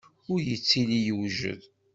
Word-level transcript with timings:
Ur 0.31 0.39
yettili 0.49 0.99
yewjed. 1.07 1.61